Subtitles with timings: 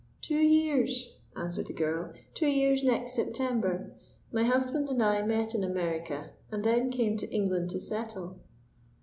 [0.19, 2.11] "Two years," answered the girl.
[2.33, 3.93] "Two years next September.
[4.31, 8.39] My husband and I met in America, and then came to England to settle."